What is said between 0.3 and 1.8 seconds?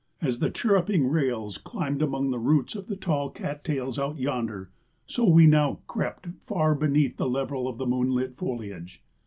the chirruping rails